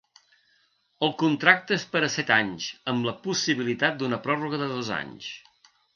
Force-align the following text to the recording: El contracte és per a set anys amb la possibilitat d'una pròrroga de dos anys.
El 1.07 1.11
contracte 1.23 1.75
és 1.77 1.85
per 1.91 2.01
a 2.07 2.09
set 2.15 2.33
anys 2.37 2.69
amb 2.95 3.09
la 3.11 3.15
possibilitat 3.27 4.01
d'una 4.01 4.23
pròrroga 4.25 4.63
de 4.63 4.71
dos 4.77 4.91
anys. 4.97 5.29